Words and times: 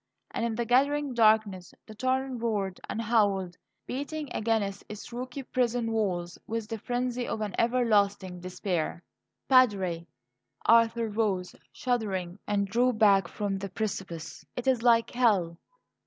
and 0.31 0.43
in 0.43 0.55
the 0.55 0.65
gathering 0.65 1.13
darkness 1.13 1.75
the 1.85 1.93
torrent 1.93 2.41
roared 2.41 2.81
and 2.89 2.99
howled, 2.99 3.55
beating 3.85 4.27
against 4.33 4.83
its 4.89 5.13
rocky 5.13 5.43
prison 5.43 5.91
walls 5.91 6.39
with 6.47 6.67
the 6.67 6.77
frenzy 6.79 7.27
of 7.27 7.39
an 7.39 7.53
everlasting 7.59 8.39
despair. 8.39 9.03
"Padre!" 9.47 10.07
Arthur 10.65 11.07
rose, 11.07 11.55
shuddering, 11.71 12.39
and 12.47 12.65
drew 12.65 12.91
back 12.91 13.27
from 13.27 13.59
the 13.59 13.69
precipice. 13.69 14.43
"It 14.55 14.65
is 14.65 14.81
like 14.81 15.11
hell." 15.11 15.59